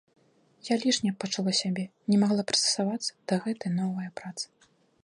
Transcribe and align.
Я 0.69 0.75
лішняй 0.83 1.13
пачула 1.25 1.53
сябе, 1.61 1.83
не 2.13 2.17
магла 2.25 2.47
прыстасавацца 2.53 3.11
да 3.31 3.43
гэтае 3.47 3.73
новае 3.81 4.09
працы. 4.23 4.45